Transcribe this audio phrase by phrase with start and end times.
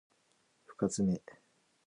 [0.65, 1.21] 深爪